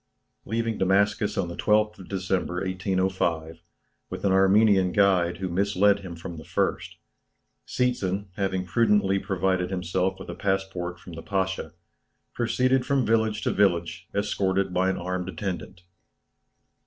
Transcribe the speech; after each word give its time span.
Leaving 0.45 0.79
Damascus 0.79 1.37
on 1.37 1.47
the 1.47 1.55
12th 1.55 1.99
of 1.99 2.09
December, 2.09 2.55
1805, 2.61 3.61
with 4.09 4.25
an 4.25 4.31
Armenian 4.31 4.91
guide 4.93 5.37
who 5.37 5.47
misled 5.47 5.99
him 5.99 6.15
from 6.15 6.37
the 6.37 6.43
first, 6.43 6.97
Seetzen, 7.67 8.25
having 8.35 8.65
prudently 8.65 9.19
provided 9.19 9.69
himself 9.69 10.15
with 10.19 10.27
a 10.29 10.33
passport 10.33 10.99
from 10.99 11.13
the 11.13 11.21
Pasha, 11.21 11.73
proceeded 12.33 12.83
from 12.83 13.05
village 13.05 13.43
to 13.43 13.51
village 13.51 14.07
escorted 14.15 14.73
by 14.73 14.89
an 14.89 14.97
armed 14.97 15.29
attendant. 15.29 15.83